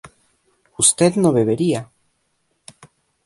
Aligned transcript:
usted 0.83 1.15
no 1.21 1.31
bebería 1.37 1.81